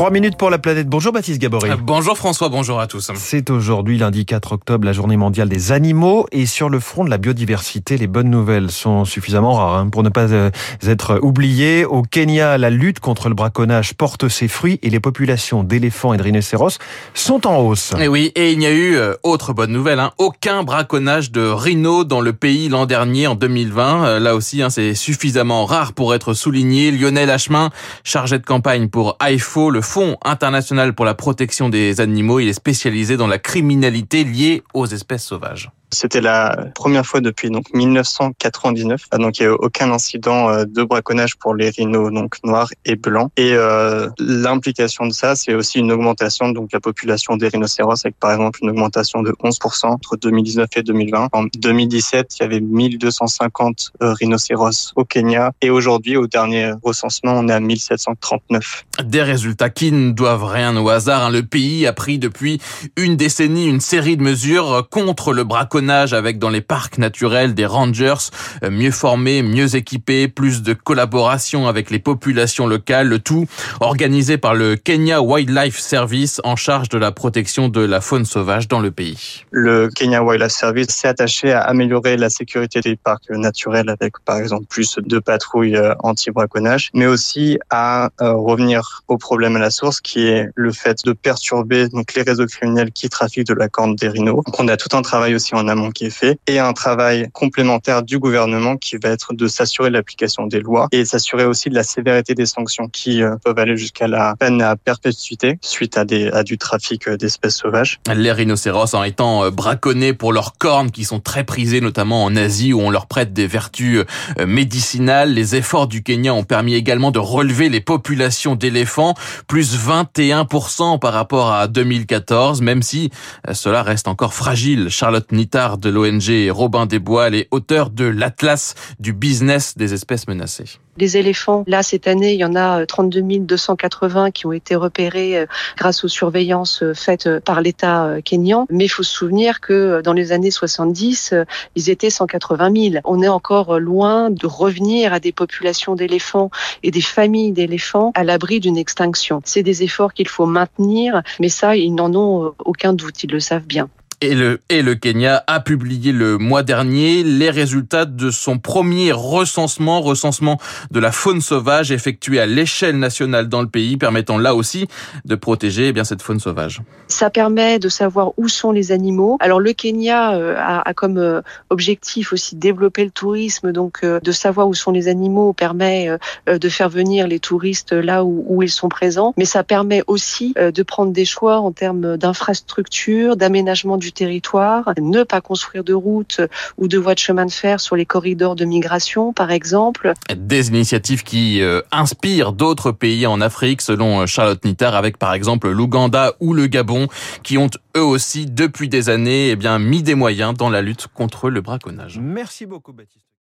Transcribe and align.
3 0.00 0.10
minutes 0.12 0.38
pour 0.38 0.48
la 0.48 0.58
planète. 0.58 0.88
Bonjour 0.88 1.12
Baptiste 1.12 1.38
Gabory. 1.42 1.68
Euh, 1.68 1.76
Bonjour 1.78 2.16
François, 2.16 2.48
bonjour 2.48 2.80
à 2.80 2.86
tous. 2.86 3.10
C'est 3.16 3.50
aujourd'hui 3.50 3.98
lundi 3.98 4.24
4 4.24 4.52
octobre, 4.52 4.86
la 4.86 4.94
journée 4.94 5.18
mondiale 5.18 5.50
des 5.50 5.72
animaux. 5.72 6.26
Et 6.32 6.46
sur 6.46 6.70
le 6.70 6.80
front 6.80 7.04
de 7.04 7.10
la 7.10 7.18
biodiversité, 7.18 7.98
les 7.98 8.06
bonnes 8.06 8.30
nouvelles 8.30 8.70
sont 8.70 9.04
suffisamment 9.04 9.52
rares 9.52 9.74
hein, 9.74 9.90
pour 9.90 10.02
ne 10.02 10.08
pas 10.08 10.32
euh, 10.32 10.50
être 10.86 11.18
oubliées. 11.20 11.84
Au 11.84 12.00
Kenya, 12.00 12.56
la 12.56 12.70
lutte 12.70 12.98
contre 12.98 13.28
le 13.28 13.34
braconnage 13.34 13.92
porte 13.92 14.26
ses 14.28 14.48
fruits 14.48 14.78
et 14.82 14.88
les 14.88 15.00
populations 15.00 15.64
d'éléphants 15.64 16.14
et 16.14 16.16
de 16.16 16.22
rhinocéros 16.22 16.78
sont 17.12 17.46
en 17.46 17.58
hausse. 17.58 17.92
Et 18.00 18.08
oui, 18.08 18.32
et 18.36 18.52
il 18.52 18.58
n'y 18.58 18.66
a 18.66 18.72
eu, 18.72 18.96
euh, 18.96 19.16
autre 19.22 19.52
bonne 19.52 19.70
nouvelle, 19.70 20.00
hein, 20.00 20.12
aucun 20.16 20.62
braconnage 20.62 21.30
de 21.30 21.46
rhinos 21.46 22.06
dans 22.06 22.22
le 22.22 22.32
pays 22.32 22.70
l'an 22.70 22.86
dernier, 22.86 23.26
en 23.26 23.34
2020. 23.34 24.06
Euh, 24.06 24.18
là 24.18 24.34
aussi, 24.34 24.62
hein, 24.62 24.70
c'est 24.70 24.94
suffisamment 24.94 25.66
rare 25.66 25.92
pour 25.92 26.14
être 26.14 26.32
souligné. 26.32 26.90
Lionel 26.90 27.28
Hachemin, 27.28 27.68
chargé 28.02 28.38
de 28.38 28.46
campagne 28.46 28.88
pour 28.88 29.18
AIFO, 29.22 29.68
le 29.68 29.82
Fonds 29.92 30.18
international 30.24 30.94
pour 30.94 31.04
la 31.04 31.14
protection 31.14 31.68
des 31.68 32.00
animaux, 32.00 32.38
il 32.38 32.46
est 32.46 32.52
spécialisé 32.52 33.16
dans 33.16 33.26
la 33.26 33.40
criminalité 33.40 34.22
liée 34.22 34.62
aux 34.72 34.86
espèces 34.86 35.24
sauvages. 35.24 35.72
C'était 35.92 36.20
la 36.20 36.66
première 36.74 37.04
fois 37.04 37.20
depuis 37.20 37.50
donc 37.50 37.64
1999, 37.74 39.06
ah, 39.10 39.18
donc 39.18 39.38
il 39.38 39.46
n'y 39.46 39.52
a 39.52 39.54
aucun 39.54 39.90
incident 39.90 40.48
euh, 40.48 40.64
de 40.64 40.84
braconnage 40.84 41.36
pour 41.36 41.54
les 41.54 41.70
rhinos 41.70 42.12
donc 42.12 42.36
noirs 42.44 42.70
et 42.84 42.94
blancs. 42.94 43.30
Et 43.36 43.54
euh, 43.54 44.08
l'implication 44.18 45.06
de 45.06 45.12
ça, 45.12 45.34
c'est 45.34 45.54
aussi 45.54 45.80
une 45.80 45.90
augmentation 45.90 46.50
donc 46.50 46.70
de 46.70 46.76
la 46.76 46.80
population 46.80 47.36
des 47.36 47.48
rhinocéros, 47.48 48.04
avec 48.04 48.18
par 48.20 48.32
exemple 48.32 48.60
une 48.62 48.70
augmentation 48.70 49.22
de 49.22 49.32
11% 49.42 49.86
entre 49.86 50.16
2019 50.16 50.68
et 50.76 50.82
2020. 50.82 51.28
En 51.32 51.44
2017, 51.56 52.36
il 52.38 52.42
y 52.42 52.46
avait 52.46 52.60
1250 52.60 53.92
euh, 54.02 54.12
rhinocéros 54.12 54.92
au 54.94 55.04
Kenya, 55.04 55.52
et 55.60 55.70
aujourd'hui, 55.70 56.16
au 56.16 56.28
dernier 56.28 56.72
recensement, 56.82 57.32
on 57.32 57.48
est 57.48 57.52
à 57.52 57.60
1739. 57.60 58.84
Des 59.04 59.22
résultats 59.22 59.70
qui 59.70 59.90
ne 59.90 60.12
doivent 60.12 60.44
rien 60.44 60.76
au 60.76 60.88
hasard. 60.88 61.24
hein. 61.24 61.30
Le 61.30 61.42
pays 61.42 61.86
a 61.86 61.92
pris 61.92 62.18
depuis 62.18 62.60
une 62.96 63.16
décennie 63.16 63.66
une 63.66 63.80
série 63.80 64.16
de 64.16 64.22
mesures 64.22 64.86
contre 64.90 65.32
le 65.32 65.42
braconnage 65.42 65.79
avec 65.88 66.38
dans 66.38 66.50
les 66.50 66.60
parcs 66.60 66.98
naturels 66.98 67.54
des 67.54 67.64
rangers 67.64 68.14
euh, 68.62 68.70
mieux 68.70 68.90
formés, 68.90 69.42
mieux 69.42 69.76
équipés, 69.76 70.28
plus 70.28 70.62
de 70.62 70.74
collaboration 70.74 71.66
avec 71.68 71.90
les 71.90 71.98
populations 71.98 72.66
locales, 72.66 73.08
le 73.08 73.18
tout 73.18 73.46
organisé 73.80 74.36
par 74.36 74.54
le 74.54 74.76
Kenya 74.76 75.22
Wildlife 75.22 75.78
Service 75.78 76.40
en 76.44 76.56
charge 76.56 76.90
de 76.90 76.98
la 76.98 77.12
protection 77.12 77.68
de 77.68 77.80
la 77.80 78.00
faune 78.00 78.26
sauvage 78.26 78.68
dans 78.68 78.80
le 78.80 78.90
pays. 78.90 79.44
Le 79.50 79.88
Kenya 79.88 80.22
Wildlife 80.22 80.52
Service 80.52 80.88
s'est 80.88 81.08
attaché 81.08 81.52
à 81.52 81.62
améliorer 81.62 82.16
la 82.16 82.28
sécurité 82.28 82.80
des 82.80 82.96
parcs 82.96 83.30
naturels 83.30 83.88
avec 83.88 84.18
par 84.24 84.38
exemple 84.38 84.66
plus 84.68 84.96
de 84.98 85.18
patrouilles 85.18 85.76
euh, 85.76 85.94
anti-braconnage, 86.00 86.90
mais 86.94 87.06
aussi 87.06 87.58
à 87.70 88.10
euh, 88.20 88.32
revenir 88.32 89.02
au 89.08 89.16
problème 89.16 89.56
à 89.56 89.60
la 89.60 89.70
source 89.70 90.00
qui 90.00 90.26
est 90.26 90.48
le 90.54 90.72
fait 90.72 90.98
de 91.04 91.12
perturber 91.12 91.88
donc 91.88 92.14
les 92.14 92.22
réseaux 92.22 92.46
criminels 92.46 92.92
qui 92.92 93.08
trafiquent 93.08 93.46
de 93.46 93.54
la 93.54 93.68
corne 93.68 93.94
des 93.96 94.08
rhinos. 94.08 94.44
Donc 94.44 94.58
on 94.58 94.68
a 94.68 94.76
tout 94.76 94.94
un 94.96 95.02
travail 95.02 95.34
aussi 95.34 95.54
en 95.54 95.68
amont 95.70 95.90
qui 95.90 96.06
est 96.06 96.10
fait 96.10 96.38
et 96.46 96.58
un 96.58 96.72
travail 96.72 97.28
complémentaire 97.32 98.02
du 98.02 98.18
gouvernement 98.18 98.76
qui 98.76 98.96
va 99.02 99.10
être 99.10 99.32
de 99.32 99.48
s'assurer 99.48 99.88
de 99.88 99.94
l'application 99.94 100.46
des 100.46 100.60
lois 100.60 100.88
et 100.92 101.04
s'assurer 101.04 101.44
aussi 101.44 101.70
de 101.70 101.74
la 101.74 101.82
sévérité 101.82 102.34
des 102.34 102.46
sanctions 102.46 102.88
qui 102.88 103.22
euh, 103.22 103.36
peuvent 103.44 103.58
aller 103.58 103.76
jusqu'à 103.76 104.08
la 104.08 104.34
peine 104.38 104.60
à 104.60 104.76
perpétuité 104.76 105.58
suite 105.62 105.96
à, 105.96 106.04
des, 106.04 106.28
à 106.28 106.42
du 106.42 106.58
trafic 106.58 107.08
euh, 107.08 107.16
d'espèces 107.16 107.56
sauvages. 107.56 108.00
Les 108.14 108.32
rhinocéros 108.32 108.94
en 108.94 109.04
étant 109.04 109.44
euh, 109.44 109.50
braconnés 109.50 110.12
pour 110.12 110.32
leurs 110.32 110.58
cornes 110.58 110.90
qui 110.90 111.04
sont 111.04 111.20
très 111.20 111.44
prisées 111.44 111.80
notamment 111.80 112.24
en 112.24 112.36
Asie 112.36 112.72
où 112.72 112.80
on 112.80 112.90
leur 112.90 113.06
prête 113.06 113.32
des 113.32 113.46
vertus 113.46 114.04
médicinales. 114.44 115.32
Les 115.32 115.56
efforts 115.56 115.86
du 115.86 116.02
Kenya 116.02 116.34
ont 116.34 116.44
permis 116.44 116.74
également 116.74 117.10
de 117.10 117.18
relever 117.18 117.68
les 117.68 117.80
populations 117.80 118.56
d'éléphants, 118.56 119.14
plus 119.46 119.76
21% 119.76 120.98
par 120.98 121.12
rapport 121.12 121.52
à 121.52 121.68
2014, 121.68 122.60
même 122.62 122.82
si 122.82 123.10
cela 123.52 123.82
reste 123.82 124.08
encore 124.08 124.34
fragile. 124.34 124.88
Charlotte 124.88 125.30
De 125.60 125.90
l'ONG 125.90 126.50
Robin 126.50 126.86
des 126.86 126.98
Bois, 126.98 127.28
les 127.28 127.46
auteurs 127.50 127.90
de 127.90 128.06
l'Atlas 128.06 128.74
du 128.98 129.12
business 129.12 129.76
des 129.76 129.92
espèces 129.92 130.26
menacées. 130.26 130.64
Les 130.96 131.18
éléphants, 131.18 131.64
là, 131.66 131.82
cette 131.82 132.06
année, 132.08 132.32
il 132.32 132.40
y 132.40 132.44
en 132.46 132.56
a 132.56 132.86
32 132.86 133.40
280 133.40 134.30
qui 134.30 134.46
ont 134.46 134.52
été 134.52 134.74
repérés 134.74 135.36
euh, 135.36 135.46
grâce 135.76 136.02
aux 136.02 136.08
surveillances 136.08 136.82
euh, 136.82 136.94
faites 136.94 137.26
euh, 137.26 137.40
par 137.40 137.60
l'État 137.60 138.06
euh, 138.06 138.20
kényan. 138.22 138.66
Mais 138.70 138.86
il 138.86 138.88
faut 138.88 139.02
se 139.02 139.12
souvenir 139.12 139.60
que 139.60 139.72
euh, 139.72 140.02
dans 140.02 140.14
les 140.14 140.32
années 140.32 140.50
70, 140.50 141.32
euh, 141.34 141.44
ils 141.76 141.90
étaient 141.90 142.10
180 142.10 142.90
000. 142.92 143.02
On 143.04 143.20
est 143.22 143.28
encore 143.28 143.74
euh, 143.74 143.78
loin 143.78 144.30
de 144.30 144.46
revenir 144.46 145.12
à 145.12 145.20
des 145.20 145.32
populations 145.32 145.94
d'éléphants 145.94 146.50
et 146.82 146.90
des 146.90 147.02
familles 147.02 147.52
d'éléphants 147.52 148.12
à 148.14 148.24
l'abri 148.24 148.60
d'une 148.60 148.78
extinction. 148.78 149.42
C'est 149.44 149.62
des 149.62 149.82
efforts 149.82 150.14
qu'il 150.14 150.28
faut 150.28 150.46
maintenir, 150.46 151.22
mais 151.38 151.50
ça, 151.50 151.76
ils 151.76 151.94
n'en 151.94 152.14
ont 152.14 152.46
euh, 152.46 152.50
aucun 152.64 152.94
doute, 152.94 153.22
ils 153.24 153.30
le 153.30 153.40
savent 153.40 153.66
bien. 153.66 153.90
Et 154.22 154.34
le, 154.34 154.60
et 154.68 154.82
le 154.82 154.96
Kenya 154.96 155.42
a 155.46 155.60
publié 155.60 156.12
le 156.12 156.36
mois 156.36 156.62
dernier 156.62 157.22
les 157.22 157.48
résultats 157.48 158.04
de 158.04 158.30
son 158.30 158.58
premier 158.58 159.12
recensement, 159.12 160.02
recensement 160.02 160.58
de 160.90 161.00
la 161.00 161.10
faune 161.10 161.40
sauvage 161.40 161.90
effectué 161.90 162.38
à 162.38 162.44
l'échelle 162.44 162.98
nationale 162.98 163.48
dans 163.48 163.62
le 163.62 163.68
pays, 163.68 163.96
permettant 163.96 164.36
là 164.36 164.54
aussi 164.54 164.88
de 165.24 165.34
protéger 165.36 165.88
eh 165.88 165.92
bien 165.92 166.04
cette 166.04 166.20
faune 166.20 166.38
sauvage. 166.38 166.82
Ça 167.08 167.30
permet 167.30 167.78
de 167.78 167.88
savoir 167.88 168.32
où 168.36 168.48
sont 168.48 168.72
les 168.72 168.92
animaux. 168.92 169.38
Alors 169.40 169.58
le 169.58 169.72
Kenya 169.72 170.34
euh, 170.34 170.54
a, 170.58 170.86
a 170.86 170.92
comme 170.92 171.16
euh, 171.16 171.40
objectif 171.70 172.34
aussi 172.34 172.56
de 172.56 172.60
développer 172.60 173.04
le 173.04 173.10
tourisme, 173.10 173.72
donc 173.72 174.00
euh, 174.04 174.20
de 174.20 174.32
savoir 174.32 174.68
où 174.68 174.74
sont 174.74 174.90
les 174.90 175.08
animaux 175.08 175.54
permet 175.54 176.10
de 176.46 176.68
faire 176.68 176.90
venir 176.90 177.26
les 177.26 177.40
touristes 177.40 177.92
là 177.92 178.22
où, 178.22 178.44
où 178.46 178.62
ils 178.62 178.70
sont 178.70 178.90
présents, 178.90 179.32
mais 179.38 179.46
ça 179.46 179.64
permet 179.64 180.02
aussi 180.06 180.52
de 180.56 180.82
prendre 180.82 181.12
des 181.12 181.24
choix 181.24 181.60
en 181.60 181.72
termes 181.72 182.18
d'infrastructures, 182.18 183.36
d'aménagement 183.36 183.96
du 183.96 184.09
territoire, 184.12 184.92
ne 185.00 185.22
pas 185.22 185.40
construire 185.40 185.84
de 185.84 185.92
routes 185.92 186.40
ou 186.76 186.88
de 186.88 186.98
voies 186.98 187.14
de 187.14 187.18
chemin 187.18 187.46
de 187.46 187.50
fer 187.50 187.80
sur 187.80 187.96
les 187.96 188.06
corridors 188.06 188.56
de 188.56 188.64
migration, 188.64 189.32
par 189.32 189.50
exemple. 189.50 190.12
Des 190.34 190.68
initiatives 190.68 191.22
qui 191.22 191.62
euh, 191.62 191.82
inspirent 191.92 192.52
d'autres 192.52 192.92
pays 192.92 193.26
en 193.26 193.40
Afrique, 193.40 193.80
selon 193.82 194.20
euh, 194.20 194.26
Charlotte 194.26 194.64
Nittard, 194.64 194.94
avec 194.94 195.18
par 195.18 195.34
exemple 195.34 195.70
l'Ouganda 195.70 196.32
ou 196.40 196.54
le 196.54 196.66
Gabon, 196.66 197.08
qui 197.42 197.58
ont 197.58 197.70
eux 197.96 198.02
aussi 198.02 198.46
depuis 198.46 198.88
des 198.88 199.08
années 199.08 199.50
eh 199.50 199.56
bien 199.56 199.78
mis 199.78 200.02
des 200.02 200.14
moyens 200.14 200.54
dans 200.54 200.70
la 200.70 200.82
lutte 200.82 201.06
contre 201.14 201.50
le 201.50 201.60
braconnage. 201.60 202.18
Merci 202.20 202.66
beaucoup 202.66 202.92
Baptiste. 202.92 203.29